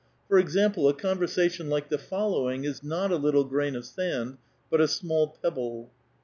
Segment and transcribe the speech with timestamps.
[0.27, 4.39] For example, a conversation like the following is not a little grain of sand,
[4.71, 5.91] but a small pebble.